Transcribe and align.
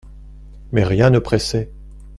Mais 0.71 0.83
rien 0.83 1.11
ne 1.11 1.19
pressait. 1.19 1.71